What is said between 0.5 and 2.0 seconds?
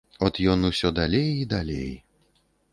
ён усё далей і далей.